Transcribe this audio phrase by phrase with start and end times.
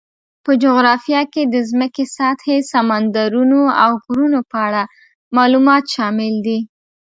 [0.43, 4.83] په جغرافیه کې د ځمکې سطحې، سمندرونو، او غرونو په اړه
[5.37, 6.59] معلومات شامل دي.